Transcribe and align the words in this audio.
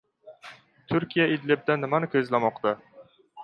Turkiya 0.93 1.29
Idlibda 1.35 1.77
nimani 1.85 2.13
ko‘zlamoqda? 2.17 2.77